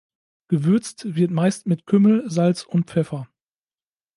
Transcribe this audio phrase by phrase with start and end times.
[0.47, 3.27] Gewürzt wird meist mit Kümmel, Salz und Pfeffer.